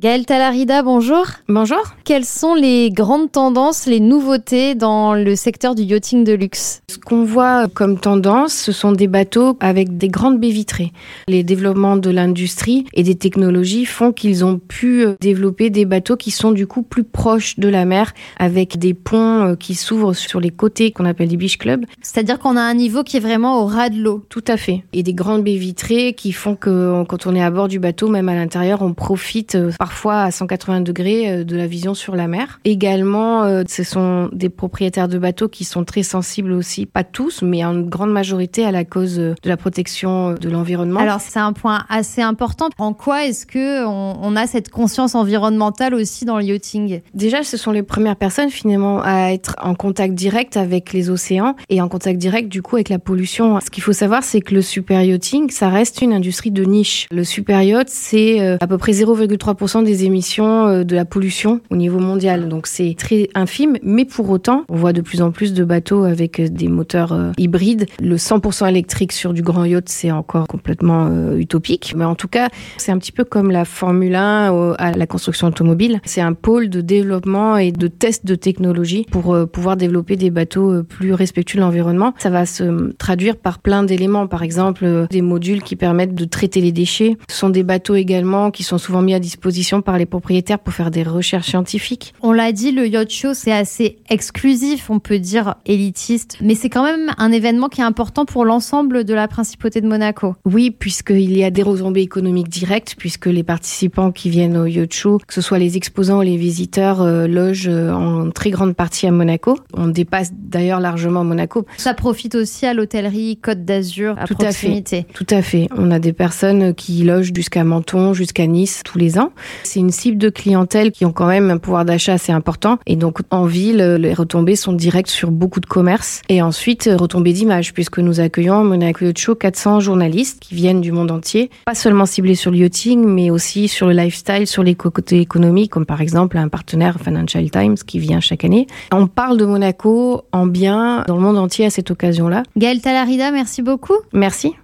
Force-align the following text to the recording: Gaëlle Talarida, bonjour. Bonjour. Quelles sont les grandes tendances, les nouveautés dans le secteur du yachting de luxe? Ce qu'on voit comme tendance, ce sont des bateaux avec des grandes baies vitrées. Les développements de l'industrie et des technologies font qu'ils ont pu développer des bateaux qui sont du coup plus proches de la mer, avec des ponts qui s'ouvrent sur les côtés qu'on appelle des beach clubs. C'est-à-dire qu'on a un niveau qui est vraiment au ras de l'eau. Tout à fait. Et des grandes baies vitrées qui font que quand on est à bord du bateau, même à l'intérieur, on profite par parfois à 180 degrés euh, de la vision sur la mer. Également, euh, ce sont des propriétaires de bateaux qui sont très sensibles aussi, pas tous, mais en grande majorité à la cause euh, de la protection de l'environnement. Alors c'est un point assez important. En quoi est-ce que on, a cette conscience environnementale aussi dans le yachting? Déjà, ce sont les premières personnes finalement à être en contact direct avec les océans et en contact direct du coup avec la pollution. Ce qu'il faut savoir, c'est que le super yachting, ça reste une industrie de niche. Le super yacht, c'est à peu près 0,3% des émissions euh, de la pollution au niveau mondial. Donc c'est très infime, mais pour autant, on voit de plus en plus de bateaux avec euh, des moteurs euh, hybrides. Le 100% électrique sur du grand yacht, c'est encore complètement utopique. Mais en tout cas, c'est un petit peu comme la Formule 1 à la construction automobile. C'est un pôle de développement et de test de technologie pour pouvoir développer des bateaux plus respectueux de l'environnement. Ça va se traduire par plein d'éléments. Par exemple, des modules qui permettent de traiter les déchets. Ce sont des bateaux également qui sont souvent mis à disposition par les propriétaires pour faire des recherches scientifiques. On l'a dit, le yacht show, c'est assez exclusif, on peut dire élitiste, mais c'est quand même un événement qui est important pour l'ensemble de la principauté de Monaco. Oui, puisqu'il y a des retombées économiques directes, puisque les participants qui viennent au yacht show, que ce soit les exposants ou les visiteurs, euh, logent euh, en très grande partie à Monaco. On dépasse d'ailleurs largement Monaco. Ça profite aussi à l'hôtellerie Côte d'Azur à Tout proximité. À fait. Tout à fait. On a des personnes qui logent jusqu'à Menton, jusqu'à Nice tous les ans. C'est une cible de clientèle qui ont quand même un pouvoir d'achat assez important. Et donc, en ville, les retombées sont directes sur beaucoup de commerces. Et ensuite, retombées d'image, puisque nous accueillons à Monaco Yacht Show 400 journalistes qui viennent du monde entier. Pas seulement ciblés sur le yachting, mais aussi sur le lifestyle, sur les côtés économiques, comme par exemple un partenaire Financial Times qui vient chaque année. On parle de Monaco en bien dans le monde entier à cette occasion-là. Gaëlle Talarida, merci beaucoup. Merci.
Gaëlle 0.00 0.24
Talarida, 0.24 0.82
bonjour. 0.82 1.26
Bonjour. 1.46 1.82
Quelles 2.04 2.24
sont 2.24 2.54
les 2.54 2.90
grandes 2.90 3.30
tendances, 3.30 3.84
les 3.84 4.00
nouveautés 4.00 4.74
dans 4.74 5.12
le 5.12 5.36
secteur 5.36 5.74
du 5.74 5.82
yachting 5.82 6.24
de 6.24 6.32
luxe? 6.32 6.80
Ce 6.90 6.96
qu'on 6.96 7.22
voit 7.22 7.68
comme 7.68 8.00
tendance, 8.00 8.54
ce 8.54 8.72
sont 8.72 8.92
des 8.92 9.08
bateaux 9.08 9.58
avec 9.60 9.98
des 9.98 10.08
grandes 10.08 10.40
baies 10.40 10.52
vitrées. 10.52 10.94
Les 11.28 11.44
développements 11.44 11.98
de 11.98 12.08
l'industrie 12.08 12.86
et 12.94 13.02
des 13.02 13.14
technologies 13.14 13.84
font 13.84 14.10
qu'ils 14.10 14.42
ont 14.42 14.58
pu 14.58 15.04
développer 15.20 15.68
des 15.68 15.84
bateaux 15.84 16.16
qui 16.16 16.30
sont 16.30 16.52
du 16.52 16.66
coup 16.66 16.80
plus 16.80 17.04
proches 17.04 17.58
de 17.58 17.68
la 17.68 17.84
mer, 17.84 18.14
avec 18.38 18.78
des 18.78 18.94
ponts 18.94 19.54
qui 19.60 19.74
s'ouvrent 19.74 20.14
sur 20.14 20.40
les 20.40 20.50
côtés 20.50 20.92
qu'on 20.92 21.04
appelle 21.04 21.28
des 21.28 21.36
beach 21.36 21.58
clubs. 21.58 21.84
C'est-à-dire 22.00 22.38
qu'on 22.38 22.56
a 22.56 22.62
un 22.62 22.72
niveau 22.72 23.02
qui 23.02 23.18
est 23.18 23.20
vraiment 23.20 23.60
au 23.60 23.66
ras 23.66 23.90
de 23.90 24.00
l'eau. 24.00 24.24
Tout 24.30 24.44
à 24.48 24.56
fait. 24.56 24.82
Et 24.94 25.02
des 25.02 25.12
grandes 25.12 25.44
baies 25.44 25.56
vitrées 25.56 26.14
qui 26.14 26.32
font 26.32 26.56
que 26.56 27.04
quand 27.04 27.26
on 27.26 27.34
est 27.34 27.42
à 27.42 27.50
bord 27.50 27.68
du 27.68 27.78
bateau, 27.78 28.08
même 28.08 28.30
à 28.30 28.34
l'intérieur, 28.34 28.80
on 28.80 28.94
profite 28.94 29.58
par 29.78 29.89
parfois 29.90 30.22
à 30.22 30.30
180 30.30 30.82
degrés 30.82 31.28
euh, 31.28 31.44
de 31.44 31.56
la 31.56 31.66
vision 31.66 31.94
sur 31.94 32.14
la 32.14 32.28
mer. 32.28 32.60
Également, 32.64 33.42
euh, 33.42 33.64
ce 33.66 33.82
sont 33.82 34.28
des 34.32 34.48
propriétaires 34.48 35.08
de 35.08 35.18
bateaux 35.18 35.48
qui 35.48 35.64
sont 35.64 35.82
très 35.82 36.04
sensibles 36.04 36.52
aussi, 36.52 36.86
pas 36.86 37.02
tous, 37.02 37.42
mais 37.42 37.64
en 37.64 37.80
grande 37.80 38.12
majorité 38.12 38.64
à 38.64 38.70
la 38.70 38.84
cause 38.84 39.18
euh, 39.18 39.34
de 39.42 39.48
la 39.48 39.56
protection 39.56 40.34
de 40.34 40.48
l'environnement. 40.48 41.00
Alors 41.00 41.20
c'est 41.20 41.40
un 41.40 41.52
point 41.52 41.86
assez 41.88 42.22
important. 42.22 42.68
En 42.78 42.92
quoi 42.92 43.26
est-ce 43.26 43.46
que 43.46 43.84
on, 43.84 44.36
a 44.36 44.46
cette 44.46 44.70
conscience 44.70 45.16
environnementale 45.16 45.92
aussi 45.94 46.24
dans 46.24 46.38
le 46.38 46.44
yachting? 46.44 47.00
Déjà, 47.12 47.42
ce 47.42 47.56
sont 47.56 47.72
les 47.72 47.82
premières 47.82 48.14
personnes 48.14 48.50
finalement 48.50 49.02
à 49.02 49.32
être 49.32 49.56
en 49.60 49.74
contact 49.74 50.14
direct 50.14 50.56
avec 50.56 50.92
les 50.92 51.10
océans 51.10 51.56
et 51.68 51.82
en 51.82 51.88
contact 51.88 52.20
direct 52.20 52.48
du 52.48 52.62
coup 52.62 52.76
avec 52.76 52.90
la 52.90 53.00
pollution. 53.00 53.58
Ce 53.58 53.70
qu'il 53.70 53.82
faut 53.82 53.92
savoir, 53.92 54.22
c'est 54.22 54.40
que 54.40 54.54
le 54.54 54.62
super 54.62 55.02
yachting, 55.02 55.50
ça 55.50 55.68
reste 55.68 56.00
une 56.00 56.12
industrie 56.12 56.52
de 56.52 56.62
niche. 56.62 57.08
Le 57.10 57.24
super 57.24 57.60
yacht, 57.62 57.88
c'est 57.88 58.56
à 58.60 58.66
peu 58.68 58.78
près 58.78 58.92
0,3% 58.92 59.79
des 59.82 60.04
émissions 60.04 60.66
euh, 60.66 60.84
de 60.84 60.94
la 60.94 61.04
pollution 61.04 61.60
au 61.70 61.76
niveau 61.76 61.98
mondial. 61.98 62.48
Donc 62.48 62.66
c'est 62.66 62.94
très 62.96 63.28
infime, 63.34 63.76
mais 63.82 64.04
pour 64.04 64.28
autant, 64.30 64.64
on 64.68 64.76
voit 64.76 64.92
de 64.92 65.00
plus 65.00 65.22
en 65.22 65.30
plus 65.30 65.52
de 65.52 65.64
bateaux 65.64 66.04
avec 66.04 66.40
euh, 66.40 66.48
des 66.48 66.68
moteurs 66.68 67.12
euh, 67.12 67.32
hybrides. 67.38 67.86
Le 68.00 68.16
100% 68.16 68.68
électrique 68.68 69.12
sur 69.12 69.32
du 69.32 69.42
grand 69.42 69.64
yacht, 69.64 69.88
c'est 69.88 70.10
encore 70.10 70.46
complètement 70.46 71.08
utopique. 71.36 71.94
Mais 71.96 72.04
en 72.04 72.14
tout 72.14 72.28
cas, 72.28 72.48
c'est 72.76 72.92
un 72.92 72.98
petit 72.98 73.12
peu 73.12 73.24
comme 73.24 73.50
la 73.50 73.64
Formule 73.64 74.14
1 74.14 74.74
à 74.78 74.92
la 74.92 75.06
construction 75.06 75.48
automobile. 75.48 76.00
C'est 76.04 76.20
un 76.20 76.32
pôle 76.32 76.68
de 76.68 76.80
développement 76.80 77.56
et 77.56 77.72
de 77.72 77.86
test 77.88 78.26
de 78.26 78.34
technologie 78.34 79.06
pour 79.10 79.36
pouvoir 79.52 79.76
développer 79.76 80.16
des 80.16 80.30
bateaux 80.30 80.82
plus 80.82 81.12
respectueux 81.12 81.58
de 81.58 81.64
l'environnement. 81.64 82.14
Ça 82.18 82.30
va 82.30 82.46
se 82.46 82.92
traduire 82.96 83.36
par 83.36 83.58
plein 83.58 83.82
d'éléments. 83.82 84.26
Par 84.26 84.42
exemple, 84.42 85.06
des 85.10 85.22
modules 85.22 85.62
qui 85.62 85.76
permettent 85.76 86.14
de 86.14 86.24
traiter 86.24 86.60
les 86.60 86.72
déchets. 86.72 87.16
Ce 87.28 87.36
sont 87.36 87.50
des 87.50 87.62
bateaux 87.62 87.94
également 87.94 88.50
qui 88.50 88.62
sont 88.62 88.78
souvent 88.78 89.02
mis 89.02 89.14
à 89.14 89.20
disposition 89.20 89.69
par 89.80 89.96
les 89.96 90.06
propriétaires 90.06 90.58
pour 90.58 90.74
faire 90.74 90.90
des 90.90 91.04
recherches 91.04 91.46
scientifiques. 91.46 92.12
On 92.22 92.32
l'a 92.32 92.50
dit, 92.50 92.72
le 92.72 92.88
yacht 92.88 93.10
show, 93.10 93.34
c'est 93.34 93.52
assez 93.52 93.98
exclusif, 94.08 94.90
on 94.90 94.98
peut 94.98 95.20
dire 95.20 95.54
élitiste, 95.66 96.38
mais 96.40 96.56
c'est 96.56 96.68
quand 96.68 96.82
même 96.82 97.12
un 97.16 97.30
événement 97.30 97.68
qui 97.68 97.80
est 97.80 97.84
important 97.84 98.24
pour 98.24 98.44
l'ensemble 98.44 99.04
de 99.04 99.14
la 99.14 99.28
principauté 99.28 99.80
de 99.80 99.86
Monaco. 99.86 100.34
Oui, 100.44 100.72
puisqu'il 100.72 101.36
y 101.36 101.44
a 101.44 101.50
des 101.50 101.62
retombées 101.62 102.02
économiques 102.02 102.48
directes, 102.48 102.96
puisque 102.98 103.26
les 103.26 103.44
participants 103.44 104.10
qui 104.10 104.30
viennent 104.30 104.56
au 104.56 104.66
yacht 104.66 104.92
show, 104.92 105.18
que 105.24 105.34
ce 105.34 105.40
soit 105.40 105.58
les 105.58 105.76
exposants 105.76 106.18
ou 106.18 106.22
les 106.22 106.36
visiteurs, 106.36 107.02
euh, 107.02 107.28
logent 107.28 107.68
euh, 107.68 107.92
en 107.92 108.30
très 108.30 108.50
grande 108.50 108.74
partie 108.74 109.06
à 109.06 109.12
Monaco. 109.12 109.56
On 109.74 109.86
dépasse 109.86 110.30
d'ailleurs 110.32 110.80
largement 110.80 111.22
Monaco. 111.24 111.66
Ça 111.76 111.94
profite 111.94 112.34
aussi 112.34 112.66
à 112.66 112.74
l'hôtellerie 112.74 113.38
Côte 113.40 113.64
d'Azur 113.64 114.16
à 114.18 114.26
Tout 114.26 114.34
proximité. 114.34 114.98
À 114.98 115.02
fait. 115.02 115.12
Tout 115.12 115.26
à 115.30 115.42
fait. 115.42 115.68
On 115.76 115.90
a 115.90 115.98
des 115.98 116.12
personnes 116.12 116.74
qui 116.74 117.04
logent 117.04 117.32
jusqu'à 117.34 117.64
Menton, 117.64 118.14
jusqu'à 118.14 118.46
Nice 118.46 118.82
tous 118.84 118.98
les 118.98 119.18
ans. 119.18 119.32
C'est 119.64 119.80
une 119.80 119.90
cible 119.90 120.18
de 120.18 120.28
clientèle 120.28 120.92
qui 120.92 121.04
ont 121.04 121.12
quand 121.12 121.26
même 121.26 121.50
un 121.50 121.58
pouvoir 121.58 121.84
d'achat 121.84 122.14
assez 122.14 122.32
important. 122.32 122.78
Et 122.86 122.96
donc, 122.96 123.18
en 123.30 123.44
ville, 123.44 123.78
les 123.78 124.14
retombées 124.14 124.56
sont 124.56 124.72
directes 124.72 125.10
sur 125.10 125.30
beaucoup 125.30 125.60
de 125.60 125.66
commerces. 125.66 126.22
Et 126.28 126.42
ensuite, 126.42 126.90
retombées 126.92 127.32
d'image, 127.32 127.72
puisque 127.72 127.98
nous 127.98 128.20
accueillons 128.20 128.60
à 128.60 128.64
Monaco 128.64 129.04
Yacht 129.04 129.18
Show 129.18 129.34
400 129.34 129.80
journalistes 129.80 130.40
qui 130.40 130.54
viennent 130.54 130.80
du 130.80 130.92
monde 130.92 131.10
entier. 131.10 131.50
Pas 131.66 131.74
seulement 131.74 132.06
ciblés 132.06 132.34
sur 132.34 132.50
le 132.50 132.58
yachting, 132.58 133.04
mais 133.04 133.30
aussi 133.30 133.68
sur 133.68 133.86
le 133.86 133.92
lifestyle, 133.92 134.46
sur 134.46 134.62
les 134.62 134.74
côtés 134.74 135.20
économiques, 135.20 135.70
comme 135.70 135.86
par 135.86 136.00
exemple 136.00 136.38
un 136.38 136.48
partenaire 136.48 136.98
Financial 137.00 137.48
Times 137.50 137.76
qui 137.86 137.98
vient 137.98 138.20
chaque 138.20 138.44
année. 138.44 138.66
On 138.92 139.06
parle 139.06 139.36
de 139.36 139.44
Monaco 139.44 140.22
en 140.32 140.46
bien 140.46 141.04
dans 141.06 141.16
le 141.16 141.22
monde 141.22 141.38
entier 141.38 141.66
à 141.66 141.70
cette 141.70 141.90
occasion-là. 141.90 142.42
Gaëlle 142.56 142.80
Talarida, 142.80 143.30
merci 143.30 143.62
beaucoup. 143.62 143.96
Merci. 144.12 144.54